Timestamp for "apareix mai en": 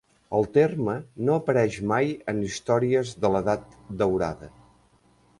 1.41-2.39